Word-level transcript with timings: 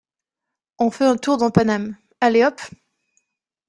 On 0.79 0.89
fait 0.89 1.05
un 1.05 1.15
tour 1.15 1.37
dans 1.37 1.51
Paname, 1.51 1.95
allez 2.21 2.43
hop! 2.43 2.59